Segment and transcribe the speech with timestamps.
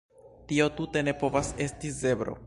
[0.51, 2.39] Tio tute ne povas esti zebro